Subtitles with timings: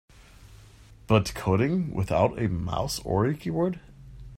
[1.05, 3.79] But coding without a mouse or a keyboard?